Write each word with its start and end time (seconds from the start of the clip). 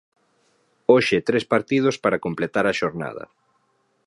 Hoxe 0.91 1.17
tres 1.27 1.43
partidos 1.53 1.95
para 2.03 2.21
completar 2.25 2.65
a 2.67 2.77
xornada. 2.79 3.23